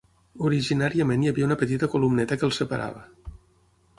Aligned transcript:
Originàriament 0.47 1.25
hi 1.25 1.29
havia 1.33 1.49
una 1.49 1.59
petita 1.65 1.91
columneta 1.95 2.39
que 2.39 2.47
els 2.49 2.61
separava. 2.63 3.07